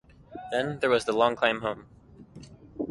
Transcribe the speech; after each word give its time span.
Then 0.49 0.79
there 0.79 0.89
was 0.89 1.05
the 1.05 1.13
long 1.13 1.35
climb 1.35 1.61
home. 1.61 1.85